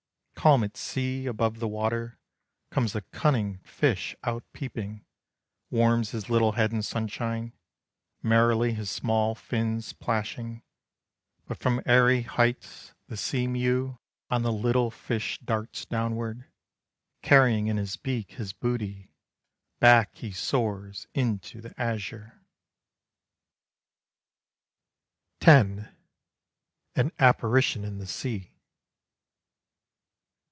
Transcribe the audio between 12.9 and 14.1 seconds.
the sea mew